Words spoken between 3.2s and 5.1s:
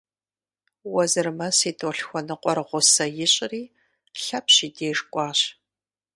ищӏри Лъэпщ и деж